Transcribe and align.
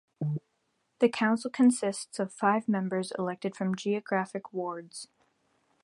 The 0.97 1.09
council 1.09 1.51
consists 1.51 2.17
of 2.19 2.33
five 2.33 2.67
members 2.67 3.13
elected 3.19 3.55
from 3.55 3.75
geographic 3.75 4.51
wards. 4.51 5.07